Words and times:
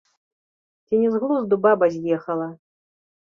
Ці 0.85 0.99
не 1.01 1.11
з 1.15 1.19
глузду 1.25 1.55
баба 1.65 1.85
з'ехала? 1.97 2.47